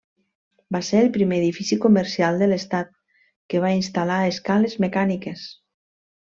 Va 0.75 0.79
ser 0.85 1.01
el 1.01 1.09
primer 1.17 1.37
edifici 1.41 1.77
comercial 1.83 2.41
de 2.43 2.47
l'Estat 2.53 2.89
que 3.53 3.61
va 3.67 3.71
instal·lar 3.81 4.19
escales 4.31 4.77
mecàniques. 4.87 5.47